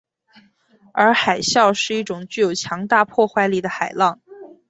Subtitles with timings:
[0.93, 4.19] 而海啸是一种具有强大破坏力的海浪。